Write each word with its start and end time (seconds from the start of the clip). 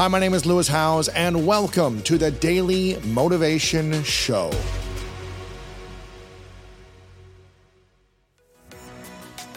Hi, 0.00 0.08
my 0.08 0.18
name 0.18 0.32
is 0.32 0.46
Lewis 0.46 0.66
Howes, 0.66 1.08
and 1.08 1.46
welcome 1.46 2.00
to 2.04 2.16
the 2.16 2.30
Daily 2.30 2.98
Motivation 3.08 4.02
Show. 4.02 4.50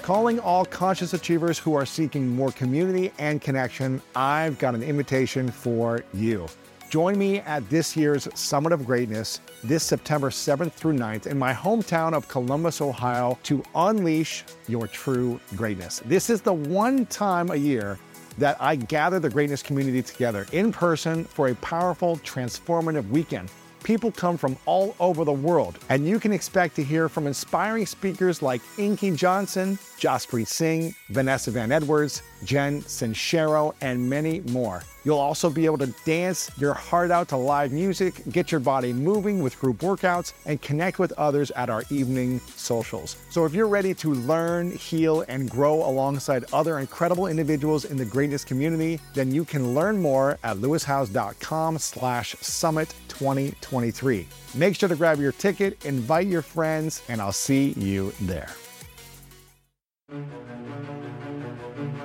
Calling 0.01 0.41
all 0.41 0.65
conscious 0.65 1.13
achievers 1.13 1.57
who 1.57 1.75
are 1.75 1.85
seeking 1.85 2.27
more 2.27 2.51
community 2.51 3.13
and 3.19 3.41
connection, 3.41 4.01
I've 4.17 4.59
got 4.59 4.75
an 4.75 4.83
invitation 4.83 5.49
for 5.49 6.03
you. 6.13 6.47
Join 6.89 7.17
me 7.17 7.39
at 7.39 7.69
this 7.69 7.95
year's 7.95 8.27
Summit 8.37 8.73
of 8.73 8.85
Greatness 8.85 9.39
this 9.63 9.83
September 9.83 10.29
7th 10.29 10.73
through 10.73 10.97
9th 10.97 11.25
in 11.25 11.39
my 11.39 11.53
hometown 11.53 12.11
of 12.11 12.27
Columbus, 12.27 12.81
Ohio, 12.81 13.39
to 13.43 13.63
unleash 13.75 14.43
your 14.67 14.87
true 14.87 15.39
greatness. 15.55 16.01
This 16.03 16.29
is 16.29 16.41
the 16.41 16.51
one 16.51 17.05
time 17.05 17.49
a 17.49 17.55
year 17.55 17.97
that 18.37 18.57
I 18.59 18.75
gather 18.75 19.19
the 19.19 19.29
greatness 19.29 19.61
community 19.61 20.01
together 20.01 20.47
in 20.51 20.71
person 20.71 21.25
for 21.25 21.49
a 21.49 21.55
powerful, 21.55 22.17
transformative 22.17 23.07
weekend. 23.09 23.49
People 23.83 24.11
come 24.11 24.37
from 24.37 24.55
all 24.65 24.95
over 24.99 25.25
the 25.25 25.33
world, 25.33 25.77
and 25.89 26.07
you 26.07 26.17
can 26.19 26.31
expect 26.31 26.75
to 26.77 26.83
hear 26.83 27.09
from 27.09 27.27
inspiring 27.27 27.85
speakers 27.85 28.41
like 28.41 28.61
Inky 28.77 29.11
Johnson, 29.11 29.77
Jaspreet 29.99 30.47
Singh, 30.47 30.95
Vanessa 31.09 31.51
Van 31.51 31.71
Edwards, 31.71 32.23
Jen 32.45 32.81
Sincero, 32.81 33.73
and 33.81 34.09
many 34.09 34.41
more. 34.41 34.83
You'll 35.03 35.19
also 35.19 35.49
be 35.49 35.65
able 35.65 35.79
to 35.79 35.93
dance 36.05 36.49
your 36.57 36.73
heart 36.73 37.11
out 37.11 37.27
to 37.29 37.37
live 37.37 37.71
music, 37.71 38.21
get 38.31 38.51
your 38.51 38.61
body 38.61 38.93
moving 38.93 39.43
with 39.43 39.59
group 39.59 39.79
workouts, 39.79 40.33
and 40.45 40.61
connect 40.61 40.97
with 40.97 41.11
others 41.13 41.51
at 41.51 41.69
our 41.69 41.83
evening 41.89 42.39
socials. 42.55 43.17
So 43.29 43.45
if 43.45 43.53
you're 43.53 43.67
ready 43.67 43.93
to 43.95 44.13
learn, 44.13 44.71
heal, 44.71 45.25
and 45.27 45.49
grow 45.49 45.75
alongside 45.85 46.45
other 46.53 46.79
incredible 46.79 47.27
individuals 47.27 47.85
in 47.85 47.97
the 47.97 48.05
greatness 48.05 48.45
community, 48.45 48.99
then 49.13 49.31
you 49.33 49.43
can 49.43 49.73
learn 49.73 50.01
more 50.01 50.37
at 50.43 50.57
lewishowes.com 50.57 51.77
slash 51.79 52.35
summit 52.39 52.93
2023. 53.09 54.27
Make 54.55 54.75
sure 54.75 54.89
to 54.89 54.95
grab 54.95 55.19
your 55.19 55.31
ticket, 55.33 55.83
invite 55.85 56.27
your 56.27 56.41
friends, 56.41 57.01
and 57.09 57.21
I'll 57.21 57.31
see 57.31 57.73
you 57.77 58.13
there. 58.21 58.49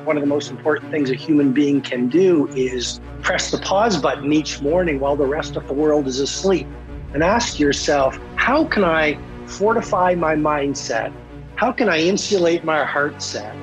One 0.08 0.16
of 0.16 0.22
the 0.22 0.26
most 0.26 0.50
important 0.50 0.90
things 0.90 1.10
a 1.10 1.14
human 1.14 1.52
being 1.52 1.82
can 1.82 2.08
do 2.08 2.48
is 2.56 2.98
press 3.20 3.50
the 3.50 3.58
pause 3.58 3.98
button 3.98 4.32
each 4.32 4.62
morning 4.62 5.00
while 5.00 5.16
the 5.16 5.26
rest 5.26 5.54
of 5.56 5.68
the 5.68 5.74
world 5.74 6.06
is 6.06 6.18
asleep 6.18 6.66
and 7.12 7.22
ask 7.22 7.60
yourself, 7.60 8.18
how 8.36 8.64
can 8.64 8.84
I 8.84 9.18
fortify 9.44 10.14
my 10.14 10.34
mindset? 10.34 11.12
How 11.56 11.72
can 11.72 11.90
I 11.90 11.98
insulate 12.00 12.64
my 12.64 12.86
heart 12.86 13.20
set? 13.20 13.54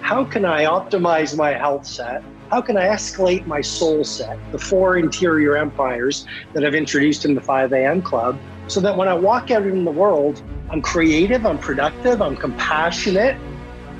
How 0.00 0.24
can 0.24 0.44
I 0.44 0.64
optimize 0.64 1.36
my 1.36 1.52
health 1.52 1.86
set? 1.86 2.24
How 2.50 2.60
can 2.60 2.76
I 2.76 2.86
escalate 2.88 3.46
my 3.46 3.60
soul 3.60 4.02
set, 4.02 4.36
the 4.50 4.58
four 4.58 4.96
interior 4.96 5.56
empires 5.56 6.26
that 6.52 6.64
I've 6.64 6.74
introduced 6.74 7.24
in 7.26 7.36
the 7.36 7.40
5 7.40 7.72
a.m. 7.74 8.02
club, 8.02 8.40
so 8.66 8.80
that 8.80 8.96
when 8.96 9.06
I 9.06 9.14
walk 9.14 9.52
out 9.52 9.62
in 9.62 9.84
the 9.84 9.92
world, 9.92 10.42
I'm 10.68 10.82
creative, 10.82 11.46
I'm 11.46 11.58
productive, 11.58 12.20
I'm 12.20 12.36
compassionate, 12.36 13.36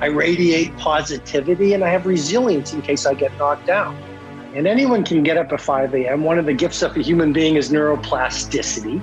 I 0.03 0.07
radiate 0.07 0.77
positivity, 0.79 1.75
and 1.75 1.85
I 1.85 1.89
have 1.91 2.07
resilience 2.07 2.73
in 2.73 2.83
case 2.83 3.07
I 3.07 3.15
get 3.15 3.31
knocked 3.39 3.69
down. 3.69 3.97
And 4.53 4.67
anyone 4.67 5.05
can 5.05 5.23
get 5.23 5.37
up 5.37 5.53
at 5.53 5.61
5 5.61 5.95
a.m. 5.95 6.25
One 6.25 6.41
of 6.41 6.45
the 6.45 6.53
gifts 6.53 6.83
of 6.83 6.97
a 6.97 7.01
human 7.01 7.33
being 7.33 7.55
is 7.55 7.71
neuroplasticity. 7.71 9.01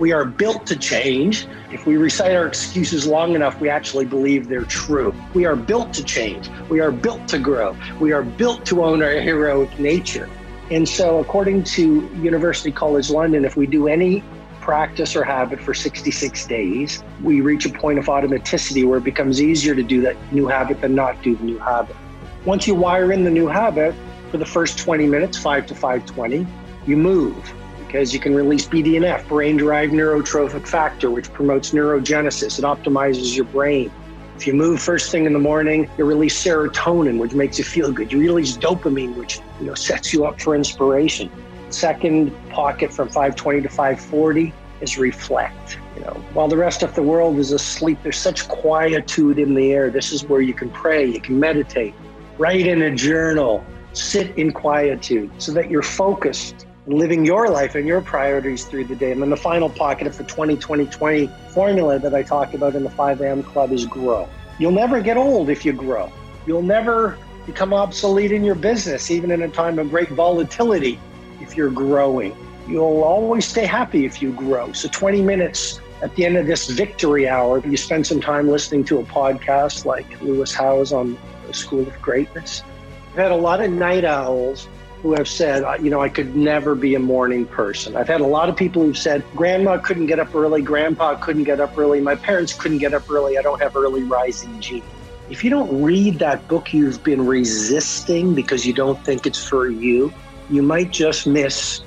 We 0.00 0.10
are 0.10 0.24
built 0.24 0.66
to 0.66 0.76
change. 0.76 1.46
If 1.70 1.86
we 1.86 1.96
recite 1.98 2.34
our 2.34 2.48
excuses 2.48 3.06
long 3.06 3.36
enough, 3.36 3.60
we 3.60 3.68
actually 3.68 4.06
believe 4.06 4.48
they're 4.48 4.64
true. 4.64 5.14
We 5.34 5.46
are 5.46 5.54
built 5.54 5.94
to 5.94 6.02
change. 6.02 6.50
We 6.68 6.80
are 6.80 6.90
built 6.90 7.28
to 7.28 7.38
grow. 7.38 7.76
We 8.00 8.10
are 8.10 8.24
built 8.24 8.66
to 8.66 8.82
own 8.82 9.04
our 9.04 9.20
heroic 9.20 9.78
nature. 9.78 10.28
And 10.72 10.88
so, 10.88 11.20
according 11.20 11.62
to 11.76 12.10
University 12.16 12.72
College 12.72 13.08
London, 13.08 13.44
if 13.44 13.56
we 13.56 13.68
do 13.68 13.86
any 13.86 14.24
practice 14.60 15.16
or 15.16 15.24
habit 15.24 15.60
for 15.60 15.74
66 15.74 16.46
days, 16.46 17.02
we 17.22 17.40
reach 17.40 17.66
a 17.66 17.70
point 17.70 17.98
of 17.98 18.06
automaticity 18.06 18.86
where 18.86 18.98
it 18.98 19.04
becomes 19.04 19.42
easier 19.42 19.74
to 19.74 19.82
do 19.82 20.00
that 20.02 20.16
new 20.32 20.46
habit 20.46 20.80
than 20.80 20.94
not 20.94 21.20
do 21.22 21.34
the 21.36 21.44
new 21.44 21.58
habit. 21.58 21.96
Once 22.44 22.66
you 22.66 22.74
wire 22.74 23.12
in 23.12 23.24
the 23.24 23.30
new 23.30 23.46
habit, 23.46 23.94
for 24.30 24.38
the 24.38 24.46
first 24.46 24.78
20 24.78 25.06
minutes, 25.06 25.36
5 25.36 25.66
to 25.66 25.74
520, 25.74 26.46
you 26.86 26.96
move 26.96 27.52
because 27.86 28.14
you 28.14 28.20
can 28.20 28.34
release 28.34 28.66
BDNF, 28.66 29.26
brain 29.26 29.56
derived 29.56 29.92
neurotrophic 29.92 30.66
factor, 30.66 31.10
which 31.10 31.32
promotes 31.32 31.72
neurogenesis. 31.72 32.58
It 32.60 32.64
optimizes 32.64 33.34
your 33.34 33.46
brain. 33.46 33.90
If 34.36 34.46
you 34.46 34.54
move 34.54 34.80
first 34.80 35.10
thing 35.10 35.26
in 35.26 35.32
the 35.32 35.40
morning, 35.40 35.90
you 35.98 36.04
release 36.04 36.40
serotonin, 36.40 37.18
which 37.18 37.34
makes 37.34 37.58
you 37.58 37.64
feel 37.64 37.90
good. 37.90 38.12
You 38.12 38.20
release 38.20 38.56
dopamine, 38.56 39.16
which 39.16 39.40
you 39.58 39.66
know 39.66 39.74
sets 39.74 40.12
you 40.12 40.24
up 40.24 40.40
for 40.40 40.54
inspiration. 40.54 41.30
Second 41.70 42.32
pocket 42.50 42.92
from 42.92 43.08
520 43.08 43.62
to 43.62 43.68
540 43.68 44.52
is 44.80 44.98
reflect. 44.98 45.78
You 45.96 46.02
know, 46.02 46.24
while 46.32 46.48
the 46.48 46.56
rest 46.56 46.82
of 46.82 46.94
the 46.94 47.02
world 47.02 47.38
is 47.38 47.52
asleep, 47.52 47.98
there's 48.02 48.16
such 48.16 48.48
quietude 48.48 49.38
in 49.38 49.54
the 49.54 49.72
air. 49.72 49.90
This 49.90 50.12
is 50.12 50.24
where 50.24 50.40
you 50.40 50.54
can 50.54 50.70
pray, 50.70 51.06
you 51.06 51.20
can 51.20 51.38
meditate, 51.38 51.94
write 52.38 52.66
in 52.66 52.82
a 52.82 52.94
journal, 52.94 53.64
sit 53.92 54.36
in 54.38 54.52
quietude 54.52 55.30
so 55.40 55.52
that 55.52 55.70
you're 55.70 55.82
focused 55.82 56.66
living 56.86 57.24
your 57.24 57.48
life 57.48 57.74
and 57.74 57.86
your 57.86 58.00
priorities 58.00 58.64
through 58.64 58.84
the 58.84 58.96
day. 58.96 59.12
And 59.12 59.22
then 59.22 59.30
the 59.30 59.36
final 59.36 59.68
pocket 59.68 60.06
of 60.06 60.16
the 60.16 60.24
20 60.24 60.56
20 60.56 60.86
20 60.86 61.26
formula 61.50 61.98
that 61.98 62.14
I 62.14 62.22
talk 62.22 62.54
about 62.54 62.74
in 62.74 62.82
the 62.82 62.90
5 62.90 63.20
a.m. 63.20 63.42
club 63.42 63.72
is 63.72 63.86
grow. 63.86 64.28
You'll 64.58 64.72
never 64.72 65.00
get 65.00 65.16
old 65.16 65.50
if 65.50 65.64
you 65.64 65.72
grow. 65.72 66.12
You'll 66.46 66.62
never 66.62 67.18
become 67.46 67.72
obsolete 67.72 68.32
in 68.32 68.44
your 68.44 68.54
business, 68.54 69.10
even 69.10 69.30
in 69.30 69.42
a 69.42 69.48
time 69.48 69.78
of 69.78 69.90
great 69.90 70.08
volatility, 70.10 70.98
if 71.40 71.56
you're 71.56 71.70
growing. 71.70 72.36
You'll 72.68 73.02
always 73.02 73.46
stay 73.46 73.66
happy 73.66 74.04
if 74.04 74.22
you 74.22 74.32
grow. 74.32 74.72
So 74.72 74.88
20 74.88 75.22
minutes 75.22 75.80
at 76.02 76.14
the 76.14 76.24
end 76.24 76.36
of 76.36 76.46
this 76.46 76.68
victory 76.68 77.28
hour, 77.28 77.58
you 77.66 77.76
spend 77.76 78.06
some 78.06 78.20
time 78.20 78.48
listening 78.48 78.84
to 78.84 78.98
a 78.98 79.04
podcast 79.04 79.84
like 79.84 80.20
Lewis 80.22 80.54
Howes 80.54 80.92
on 80.92 81.18
the 81.46 81.54
School 81.54 81.86
of 81.86 82.00
Greatness. 82.00 82.62
I've 83.10 83.16
had 83.16 83.32
a 83.32 83.36
lot 83.36 83.60
of 83.60 83.70
night 83.70 84.04
owls 84.04 84.68
who 85.02 85.14
have 85.14 85.28
said, 85.28 85.64
you 85.82 85.90
know, 85.90 86.00
I 86.00 86.08
could 86.08 86.36
never 86.36 86.74
be 86.74 86.94
a 86.94 86.98
morning 86.98 87.46
person. 87.46 87.96
I've 87.96 88.08
had 88.08 88.20
a 88.20 88.26
lot 88.26 88.48
of 88.48 88.56
people 88.56 88.82
who've 88.82 88.98
said, 88.98 89.24
Grandma 89.34 89.78
couldn't 89.78 90.06
get 90.06 90.18
up 90.18 90.34
early, 90.34 90.62
Grandpa 90.62 91.16
couldn't 91.16 91.44
get 91.44 91.58
up 91.58 91.76
early, 91.76 92.00
my 92.00 92.14
parents 92.14 92.52
couldn't 92.52 92.78
get 92.78 92.92
up 92.92 93.10
early, 93.10 93.38
I 93.38 93.42
don't 93.42 93.60
have 93.60 93.76
early 93.76 94.02
rising 94.02 94.60
gene. 94.60 94.84
If 95.30 95.42
you 95.42 95.50
don't 95.50 95.82
read 95.82 96.18
that 96.18 96.46
book 96.48 96.74
you've 96.74 97.02
been 97.02 97.26
resisting 97.26 98.34
because 98.34 98.66
you 98.66 98.72
don't 98.74 99.02
think 99.04 99.26
it's 99.26 99.42
for 99.42 99.68
you, 99.68 100.12
you 100.50 100.62
might 100.62 100.90
just 100.90 101.26
miss 101.26 101.82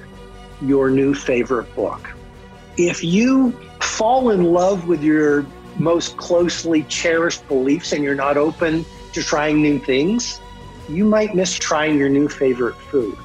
your 0.62 0.90
new 0.90 1.14
favorite 1.14 1.74
book. 1.76 2.10
If 2.78 3.04
you 3.04 3.52
fall 3.82 4.30
in 4.30 4.44
love 4.46 4.88
with 4.88 5.04
your 5.04 5.46
most 5.78 6.18
closely 6.18 6.84
cherished 6.84 7.48
beliefs 7.48 7.92
and 7.92 8.04
you're 8.04 8.16
not 8.16 8.38
open 8.38 8.86
to 9.12 9.24
trying 9.24 9.62
new 9.62 9.80
things, 9.80 10.40
you 10.90 11.06
might 11.06 11.36
miss 11.36 11.56
trying 11.56 11.98
your 11.98 12.10
new 12.10 12.28
favorite 12.28 12.76
food. 12.76 13.18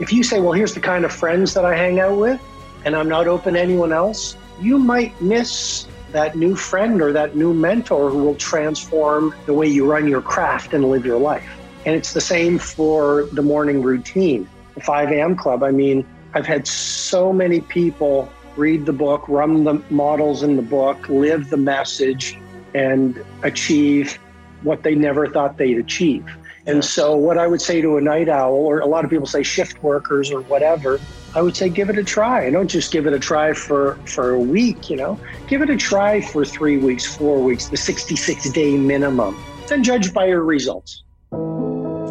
If 0.00 0.12
you 0.12 0.22
say, 0.22 0.40
well, 0.40 0.52
here's 0.52 0.74
the 0.74 0.80
kind 0.80 1.04
of 1.04 1.12
friends 1.12 1.54
that 1.54 1.64
I 1.64 1.76
hang 1.76 2.00
out 2.00 2.16
with, 2.16 2.40
and 2.84 2.96
I'm 2.96 3.08
not 3.08 3.26
open 3.26 3.54
to 3.54 3.60
anyone 3.60 3.92
else, 3.92 4.36
you 4.60 4.78
might 4.78 5.20
miss 5.20 5.86
that 6.12 6.36
new 6.36 6.56
friend 6.56 7.00
or 7.00 7.12
that 7.12 7.36
new 7.36 7.54
mentor 7.54 8.10
who 8.10 8.18
will 8.18 8.34
transform 8.34 9.34
the 9.46 9.52
way 9.52 9.66
you 9.66 9.90
run 9.90 10.08
your 10.08 10.22
craft 10.22 10.74
and 10.74 10.90
live 10.90 11.06
your 11.06 11.18
life. 11.18 11.48
And 11.86 11.94
it's 11.94 12.12
the 12.12 12.20
same 12.20 12.58
for 12.58 13.28
the 13.32 13.42
morning 13.42 13.82
routine. 13.82 14.48
The 14.74 14.80
5 14.80 15.10
a.m. 15.10 15.36
club, 15.36 15.62
I 15.62 15.70
mean, 15.70 16.06
I've 16.34 16.46
had 16.46 16.66
so 16.66 17.32
many 17.32 17.60
people 17.60 18.30
read 18.56 18.86
the 18.86 18.92
book, 18.92 19.28
run 19.28 19.64
the 19.64 19.82
models 19.90 20.42
in 20.42 20.56
the 20.56 20.62
book, 20.62 21.08
live 21.08 21.50
the 21.50 21.56
message, 21.56 22.38
and 22.74 23.22
achieve 23.42 24.18
what 24.62 24.82
they 24.82 24.94
never 24.94 25.28
thought 25.28 25.56
they'd 25.56 25.78
achieve. 25.78 26.24
And 26.66 26.84
so, 26.84 27.16
what 27.16 27.38
I 27.38 27.46
would 27.46 27.62
say 27.62 27.80
to 27.80 27.96
a 27.96 28.00
night 28.00 28.28
owl, 28.28 28.54
or 28.54 28.80
a 28.80 28.86
lot 28.86 29.04
of 29.04 29.10
people 29.10 29.26
say 29.26 29.42
shift 29.42 29.82
workers 29.82 30.30
or 30.30 30.42
whatever, 30.42 31.00
I 31.34 31.42
would 31.42 31.56
say 31.56 31.68
give 31.68 31.88
it 31.88 31.98
a 31.98 32.04
try. 32.04 32.42
And 32.44 32.52
don't 32.52 32.68
just 32.68 32.92
give 32.92 33.06
it 33.06 33.12
a 33.12 33.18
try 33.18 33.54
for, 33.54 33.94
for 34.06 34.30
a 34.30 34.38
week, 34.38 34.90
you 34.90 34.96
know, 34.96 35.18
give 35.48 35.62
it 35.62 35.70
a 35.70 35.76
try 35.76 36.20
for 36.20 36.44
three 36.44 36.76
weeks, 36.76 37.06
four 37.06 37.40
weeks, 37.42 37.68
the 37.68 37.76
66 37.76 38.50
day 38.50 38.76
minimum, 38.76 39.42
then 39.68 39.82
judge 39.82 40.12
by 40.12 40.26
your 40.26 40.44
results. 40.44 41.02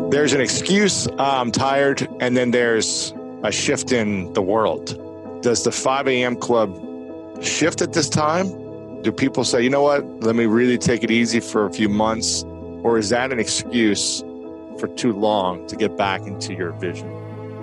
There's 0.09 0.33
an 0.33 0.41
excuse, 0.41 1.07
I'm 1.17 1.51
tired, 1.51 2.07
and 2.19 2.35
then 2.35 2.51
there's 2.51 3.13
a 3.44 3.51
shift 3.51 3.91
in 3.91 4.33
the 4.33 4.41
world. 4.41 4.97
Does 5.41 5.63
the 5.63 5.71
5 5.71 6.07
a.m. 6.07 6.35
club 6.35 7.44
shift 7.44 7.81
at 7.81 7.94
this 7.94 8.09
time? 8.09 9.01
Do 9.01 9.11
people 9.11 9.44
say, 9.44 9.61
you 9.61 9.69
know 9.69 9.83
what, 9.83 10.06
let 10.21 10.35
me 10.35 10.45
really 10.45 10.77
take 10.77 11.03
it 11.03 11.11
easy 11.11 11.39
for 11.39 11.65
a 11.65 11.71
few 11.71 11.88
months? 11.88 12.44
Or 12.83 12.97
is 12.97 13.09
that 13.09 13.31
an 13.31 13.39
excuse 13.39 14.23
for 14.79 14.88
too 14.88 15.13
long 15.13 15.67
to 15.67 15.75
get 15.75 15.97
back 15.97 16.21
into 16.21 16.53
your 16.53 16.71
vision. 16.73 17.07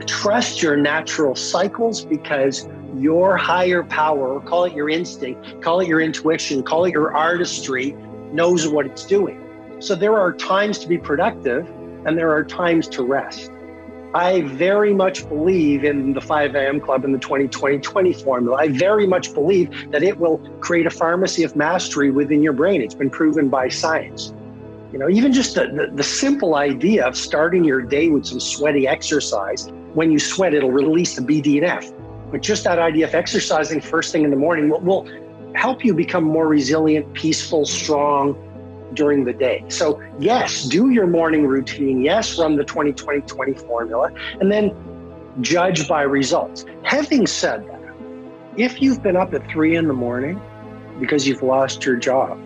Trust 0.06 0.62
your 0.62 0.76
natural 0.76 1.34
cycles 1.34 2.04
because 2.04 2.69
your 2.96 3.37
higher 3.37 3.82
power, 3.82 4.40
call 4.40 4.64
it 4.64 4.75
your 4.75 4.88
instinct, 4.88 5.62
call 5.62 5.81
it 5.81 5.88
your 5.88 6.00
intuition, 6.00 6.62
call 6.62 6.84
it 6.84 6.93
your 6.93 7.16
artistry, 7.16 7.93
knows 8.32 8.69
what 8.69 8.87
it's 8.87 9.04
doing. 9.04 9.43
So 9.78 9.94
there 9.94 10.16
are 10.16 10.32
times 10.32 10.78
to 10.81 10.88
be 10.88 10.98
productive 10.98 11.69
and 12.06 12.17
there 12.17 12.31
are 12.31 12.44
times 12.44 12.88
to 12.88 13.03
rest. 13.03 13.50
I 14.14 14.43
very 14.43 14.94
much 14.94 15.29
believe 15.29 15.85
in 15.85 16.14
the 16.14 16.20
5 16.20 16.55
a.m. 16.55 16.81
club 16.81 17.05
and 17.05 17.12
the 17.12 17.19
20 17.19 17.49
20 17.49 17.79
20 17.81 18.12
formula. 18.14 18.56
I 18.56 18.69
very 18.69 19.06
much 19.06 19.35
believe 19.35 19.91
that 19.91 20.03
it 20.03 20.19
will 20.19 20.38
create 20.61 20.87
a 20.87 20.91
pharmacy 20.91 21.43
of 21.43 21.55
mastery 21.56 22.11
within 22.11 22.43
your 22.43 22.55
brain. 22.55 22.81
It's 22.81 22.94
been 22.94 23.11
proven 23.11 23.50
by 23.50 23.69
science. 23.69 24.32
You 24.93 25.00
know, 25.00 25.11
even 25.11 25.32
just 25.32 25.56
the, 25.56 25.67
the, 25.67 25.91
the 25.94 26.03
simple 26.03 26.55
idea 26.55 27.05
of 27.05 27.17
starting 27.17 27.64
your 27.64 27.82
day 27.82 28.08
with 28.08 28.25
some 28.25 28.41
sweaty 28.41 28.88
exercise. 28.88 29.69
When 29.93 30.11
you 30.11 30.19
sweat, 30.19 30.55
it'll 30.55 30.70
release 30.70 31.17
the 31.17 31.23
BDNF. 31.23 31.93
But 32.31 32.41
just 32.41 32.64
that 32.64 32.79
idea 32.79 33.06
of 33.06 33.14
exercising 33.14 33.81
first 33.81 34.12
thing 34.12 34.25
in 34.25 34.31
the 34.31 34.37
morning 34.37 34.70
will, 34.70 34.81
will 34.81 35.08
help 35.55 35.85
you 35.85 35.93
become 35.93 36.25
more 36.25 36.47
resilient, 36.47 37.12
peaceful, 37.14 37.67
strong 37.67 38.35
during 38.94 39.25
the 39.25 39.33
day. 39.33 39.65
So, 39.69 40.03
yes, 40.19 40.65
do 40.65 40.91
your 40.91 41.06
morning 41.06 41.47
routine. 41.47 42.03
Yes, 42.03 42.38
run 42.38 42.56
the 42.56 42.65
20 42.65 42.93
20 42.93 43.21
20 43.23 43.55
formula, 43.55 44.11
and 44.41 44.50
then 44.50 44.75
judge 45.41 45.88
by 45.88 46.03
results. 46.03 46.65
Having 46.83 47.27
said 47.27 47.67
that, 47.69 47.83
if 48.56 48.81
you've 48.81 49.03
been 49.03 49.17
up 49.17 49.35
at 49.35 49.49
three 49.50 49.77
in 49.77 49.87
the 49.87 49.94
morning 49.94 50.41
because 50.99 51.27
you've 51.27 51.43
lost 51.43 51.85
your 51.85 51.97
job, 51.97 52.38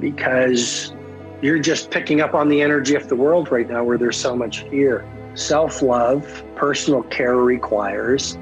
because 0.00 0.94
you're 1.42 1.58
just 1.58 1.90
picking 1.90 2.20
up 2.20 2.34
on 2.34 2.48
the 2.48 2.62
energy 2.62 2.94
of 2.94 3.08
the 3.08 3.16
world 3.16 3.50
right 3.50 3.68
now 3.68 3.84
where 3.84 3.98
there's 3.98 4.16
so 4.16 4.34
much 4.34 4.62
fear, 4.64 5.06
self 5.34 5.82
love, 5.82 6.42
personal 6.56 7.02
care 7.04 7.36
requires 7.36 8.38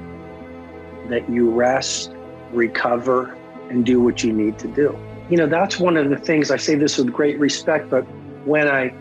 that 1.09 1.27
you 1.29 1.49
rest, 1.49 2.13
recover, 2.51 3.35
and 3.69 3.85
do 3.85 4.01
what 4.01 4.23
you 4.23 4.31
need 4.31 4.57
to 4.59 4.67
do. 4.67 4.97
You 5.29 5.37
know, 5.37 5.47
that's 5.47 5.79
one 5.79 5.95
of 5.95 6.09
the 6.09 6.17
things 6.17 6.49
I 6.49 6.57
say 6.57 6.75
this 6.75 6.97
with 6.97 7.13
great 7.13 7.37
respect, 7.37 7.89
but 7.89 8.01
when 8.45 8.67
I 8.67 8.93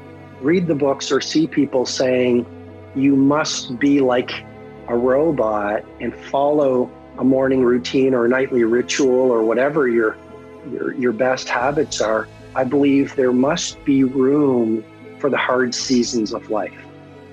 read 0.43 0.67
the 0.67 0.75
books 0.75 1.11
or 1.11 1.21
see 1.21 1.47
people 1.47 1.87
saying 1.87 2.47
you 2.95 3.17
must 3.17 3.79
be 3.79 4.01
like 4.01 4.31
a 4.89 4.97
robot 4.97 5.85
and 6.01 6.15
follow 6.15 6.91
a 7.19 7.25
morning 7.25 7.63
routine 7.63 8.15
or 8.15 8.27
a 8.27 8.29
nightly 8.29 8.65
ritual 8.65 9.31
or 9.31 9.43
whatever 9.43 9.89
your 9.89 10.17
your 10.71 10.95
your 10.95 11.13
best 11.13 11.49
habits 11.49 12.01
are, 12.01 12.29
I 12.55 12.65
believe 12.65 13.17
there 13.17 13.33
must 13.33 13.83
be 13.85 14.05
room 14.05 14.85
for 15.19 15.31
the 15.31 15.37
hard 15.37 15.75
seasons 15.75 16.33
of 16.33 16.51
life. 16.51 16.79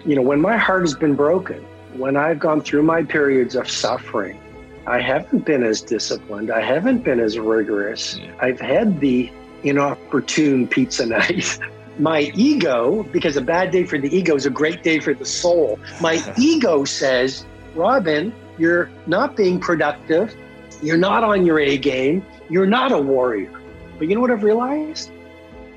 You 0.06 0.16
know, 0.16 0.22
when 0.22 0.40
my 0.40 0.58
heart 0.58 0.82
has 0.82 0.96
been 0.96 1.16
broken, 1.16 1.64
when 1.98 2.16
I've 2.16 2.40
gone 2.40 2.62
through 2.62 2.84
my 2.84 3.04
periods 3.04 3.56
of 3.56 3.70
suffering, 3.70 4.40
I 4.88 5.02
haven't 5.02 5.46
been 5.46 5.64
as 5.64 5.82
disciplined. 5.82 6.52
I 6.52 6.62
haven't 6.62 7.04
been 7.04 7.20
as 7.20 7.40
rigorous. 7.40 8.18
Yeah. 8.18 8.36
I've 8.40 8.60
had 8.60 9.00
the 9.00 9.32
inopportune 9.64 10.68
pizza 10.68 11.06
night. 11.18 11.58
My 11.98 12.32
ego, 12.36 13.04
because 13.04 13.38
a 13.38 13.42
bad 13.42 13.72
day 13.72 13.86
for 13.86 13.98
the 13.98 14.16
ego 14.16 14.36
is 14.36 14.46
a 14.46 14.50
great 14.50 14.84
day 14.84 15.00
for 15.00 15.14
the 15.14 15.26
soul, 15.26 15.80
my 16.02 16.22
ego 16.38 16.86
says, 16.86 17.46
Robin, 17.74 18.34
you're 18.58 18.90
not 19.08 19.36
being 19.36 19.60
productive. 19.60 20.36
You're 20.84 20.98
not 20.98 21.24
on 21.24 21.46
your 21.46 21.60
A 21.60 21.78
game. 21.78 22.26
You're 22.50 22.68
not 22.68 22.92
a 22.92 23.00
warrior. 23.00 23.52
But 23.98 24.08
you 24.08 24.16
know 24.16 24.22
what 24.22 24.32
I've 24.32 24.44
realized? 24.44 25.12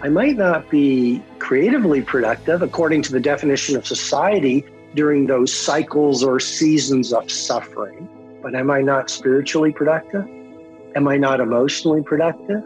I 0.01 0.09
might 0.09 0.37
not 0.37 0.69
be 0.71 1.23
creatively 1.39 2.03
productive 2.03 2.63
according 2.63 3.03
to 3.03 3.13
the 3.13 3.21
definition 3.21 3.77
of 3.77 3.87
society 3.87 4.65
during 4.95 5.27
those 5.27 5.53
cycles 5.53 6.23
or 6.23 6.41
seasons 6.41 7.13
of 7.13 7.31
suffering. 7.31 8.09
But 8.43 8.55
am 8.55 8.71
I 8.71 8.83
not 8.83 9.11
spiritually 9.11 9.73
productive? 9.73 10.27
Am 10.95 11.09
I 11.09 11.17
not 11.17 11.41
emotionally 11.41 12.03
productive? 12.03 12.63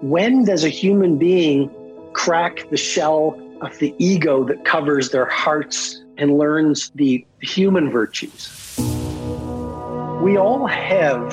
When 0.00 0.44
does 0.44 0.64
a 0.64 0.68
human 0.68 1.18
being 1.18 1.70
crack 2.12 2.68
the 2.70 2.76
shell 2.76 3.38
of 3.60 3.78
the 3.78 3.94
ego 3.98 4.44
that 4.44 4.64
covers 4.64 5.10
their 5.10 5.26
hearts 5.26 6.02
and 6.18 6.38
learns 6.38 6.90
the 6.94 7.24
human 7.40 7.90
virtues? 7.90 8.76
We 10.22 10.36
all 10.36 10.66
have 10.66 11.30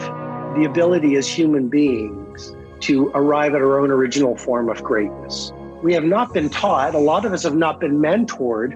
the 0.56 0.66
ability 0.66 1.16
as 1.16 1.28
human 1.28 1.70
beings 1.70 2.56
to 2.82 3.12
arrive 3.14 3.56
at 3.56 3.62
our 3.62 3.80
own 3.80 3.92
original 3.92 4.36
form 4.36 4.70
of 4.70 4.84
greatness. 4.84 5.52
We 5.84 5.94
have 5.94 6.04
not 6.04 6.34
been 6.34 6.50
taught, 6.50 6.96
a 6.96 7.00
lot 7.00 7.26
of 7.26 7.34
us 7.34 7.44
have 7.44 7.56
not 7.56 7.80
been 7.80 8.00
mentored 8.00 8.76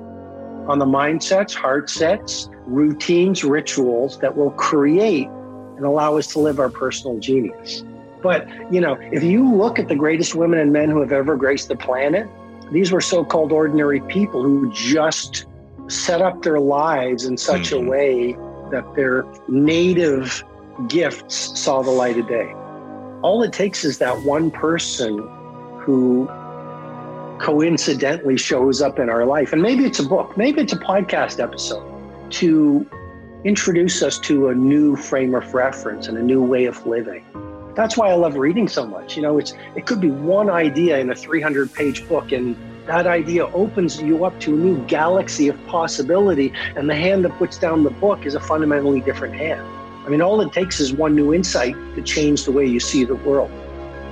on 0.70 0.80
the 0.80 0.86
mindsets, 0.86 1.54
heart 1.54 1.90
sets, 1.90 2.50
routines, 2.66 3.44
rituals 3.44 4.20
that 4.20 4.36
will 4.36 4.52
create 4.52 5.28
and 5.76 5.86
allow 5.86 6.18
us 6.18 6.28
to 6.28 6.40
live 6.40 6.60
our 6.60 6.70
personal 6.70 7.20
genius. 7.20 7.84
But, 8.22 8.48
you 8.72 8.80
know, 8.80 8.98
if 9.12 9.24
you 9.24 9.54
look 9.54 9.80
at 9.80 9.90
the 9.90 9.96
greatest 9.96 10.34
women 10.34 10.60
and 10.60 10.72
men 10.72 10.90
who 10.90 11.02
have 11.02 11.12
ever 11.12 11.36
graced 11.36 11.68
the 11.68 11.76
planet, 11.76 12.28
these 12.72 12.92
were 12.92 13.02
so 13.02 13.26
called 13.26 13.52
ordinary 13.52 14.00
people 14.02 14.42
who 14.42 14.72
just 14.72 15.46
set 15.88 16.22
up 16.22 16.42
their 16.42 16.60
lives 16.60 17.26
in 17.26 17.38
such 17.38 17.72
mm-hmm. 17.72 17.86
a 17.86 17.90
way 17.90 18.38
that 18.72 18.96
their 18.96 19.26
native 19.50 20.44
gifts 20.88 21.60
saw 21.60 21.82
the 21.82 21.92
light 21.92 22.18
of 22.18 22.28
day. 22.28 22.52
All 23.22 23.44
it 23.44 23.52
takes 23.52 23.84
is 23.84 23.98
that 23.98 24.22
one 24.24 24.50
person 24.50 25.18
who 25.80 26.28
coincidentally 27.40 28.38
shows 28.38 28.82
up 28.82 29.00
in 29.00 29.10
our 29.10 29.26
life. 29.26 29.52
And 29.52 29.62
maybe 29.62 29.86
it's 29.86 30.00
a 30.00 30.04
book, 30.04 30.38
maybe 30.38 30.62
it's 30.62 30.74
a 30.74 30.78
podcast 30.78 31.44
episode 31.44 31.93
to 32.34 32.90
introduce 33.44 34.02
us 34.02 34.18
to 34.20 34.50
a 34.50 34.56
new 34.56 34.96
frame 34.96 35.36
of 35.36 35.54
reference 35.54 36.08
and 36.08 36.18
a 36.18 36.22
new 36.22 36.42
way 36.42 36.66
of 36.66 36.86
living. 36.86 37.26
That's 37.76 37.98
why 37.98 38.10
I 38.10 38.14
love 38.14 38.36
reading 38.36 38.68
so 38.68 38.86
much. 38.86 39.16
You 39.16 39.24
know, 39.24 39.38
it's 39.38 39.54
it 39.76 39.86
could 39.86 40.00
be 40.00 40.12
one 40.12 40.50
idea 40.50 41.00
in 41.00 41.10
a 41.10 41.16
300 41.16 41.74
page 41.74 42.08
book 42.08 42.32
and 42.32 42.56
that 42.88 43.08
idea 43.08 43.46
opens 43.48 44.02
you 44.02 44.26
up 44.26 44.40
to 44.42 44.54
a 44.54 44.58
new 44.58 44.78
galaxy 44.88 45.48
of 45.48 45.68
possibility 45.68 46.54
and 46.76 46.90
the 46.90 46.96
hand 46.96 47.24
that 47.26 47.38
puts 47.38 47.58
down 47.58 47.84
the 47.84 47.90
book 47.90 48.26
is 48.26 48.36
a 48.36 48.40
fundamentally 48.40 49.02
different 49.02 49.36
hand. 49.36 49.62
I 50.06 50.10
mean, 50.10 50.22
all 50.22 50.42
it 50.42 50.52
takes 50.52 50.80
is 50.80 50.92
one 50.92 51.16
new 51.16 51.34
insight 51.34 51.76
to 51.96 52.02
change 52.02 52.44
the 52.44 52.52
way 52.52 52.66
you 52.66 52.80
see 52.80 53.06
the 53.06 53.16
world. 53.16 53.52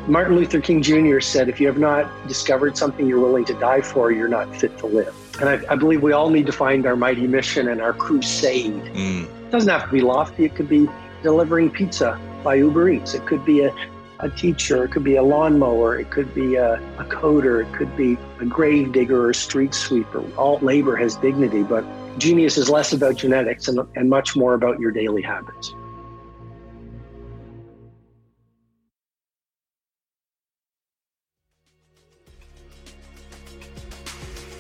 Martin 0.07 0.35
Luther 0.35 0.61
King 0.61 0.81
Jr. 0.81 1.19
said, 1.19 1.49
if 1.49 1.59
you 1.59 1.67
have 1.67 1.77
not 1.77 2.09
discovered 2.27 2.77
something 2.77 3.07
you're 3.07 3.19
willing 3.19 3.45
to 3.45 3.53
die 3.55 3.81
for, 3.81 4.11
you're 4.11 4.29
not 4.29 4.55
fit 4.55 4.77
to 4.79 4.87
live. 4.87 5.15
And 5.39 5.49
I, 5.49 5.61
I 5.69 5.75
believe 5.75 6.01
we 6.03 6.11
all 6.11 6.29
need 6.29 6.45
to 6.47 6.51
find 6.51 6.85
our 6.85 6.95
mighty 6.95 7.27
mission 7.27 7.69
and 7.69 7.81
our 7.81 7.93
crusade. 7.93 8.73
Mm. 8.73 9.23
It 9.23 9.51
doesn't 9.51 9.69
have 9.69 9.85
to 9.85 9.91
be 9.91 10.01
lofty, 10.01 10.45
it 10.45 10.55
could 10.55 10.69
be 10.69 10.89
delivering 11.23 11.69
pizza 11.69 12.19
by 12.43 12.55
Uber 12.55 12.89
Eats, 12.89 13.13
it 13.13 13.25
could 13.25 13.45
be 13.45 13.61
a, 13.61 13.73
a 14.19 14.29
teacher, 14.29 14.83
it 14.85 14.91
could 14.91 15.03
be 15.03 15.15
a 15.15 15.23
lawnmower, 15.23 15.97
it 15.97 16.09
could 16.09 16.33
be 16.33 16.55
a, 16.55 16.75
a 16.99 17.03
coder, 17.05 17.65
it 17.65 17.73
could 17.73 17.95
be 17.95 18.17
a 18.39 18.45
grave 18.45 18.91
digger 18.91 19.25
or 19.25 19.29
a 19.31 19.35
street 19.35 19.73
sweeper. 19.73 20.23
All 20.35 20.59
labor 20.59 20.95
has 20.95 21.15
dignity, 21.17 21.63
but 21.63 21.85
genius 22.17 22.57
is 22.57 22.69
less 22.69 22.93
about 22.93 23.15
genetics 23.15 23.67
and, 23.67 23.79
and 23.95 24.09
much 24.09 24.35
more 24.35 24.53
about 24.53 24.79
your 24.79 24.91
daily 24.91 25.21
habits. 25.21 25.73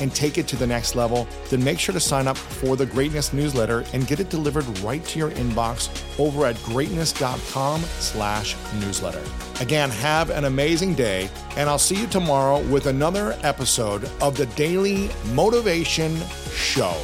and 0.00 0.14
take 0.14 0.38
it 0.38 0.46
to 0.48 0.56
the 0.56 0.66
next 0.66 0.94
level, 0.94 1.26
then 1.48 1.62
make 1.62 1.78
sure 1.78 1.92
to 1.92 2.00
sign 2.00 2.26
up 2.26 2.36
for 2.36 2.76
the 2.76 2.86
Greatness 2.86 3.32
newsletter 3.32 3.84
and 3.92 4.06
get 4.06 4.20
it 4.20 4.28
delivered 4.30 4.66
right 4.80 5.04
to 5.06 5.18
your 5.18 5.30
inbox 5.32 5.88
over 6.18 6.46
at 6.46 6.60
greatness.com 6.62 7.80
slash 7.82 8.56
newsletter. 8.80 9.22
Again, 9.60 9.90
have 9.90 10.30
an 10.30 10.44
amazing 10.44 10.94
day, 10.94 11.28
and 11.56 11.68
I'll 11.68 11.78
see 11.78 12.00
you 12.00 12.06
tomorrow 12.06 12.60
with 12.68 12.86
another 12.86 13.38
episode 13.42 14.08
of 14.22 14.36
the 14.36 14.46
Daily 14.46 15.10
Motivation 15.34 16.16
Show. 16.54 16.96